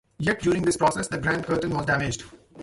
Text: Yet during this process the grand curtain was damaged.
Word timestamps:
Yet 0.17 0.41
during 0.41 0.63
this 0.63 0.77
process 0.77 1.07
the 1.09 1.19
grand 1.19 1.43
curtain 1.45 1.69
was 1.69 1.85
damaged. 1.85 2.23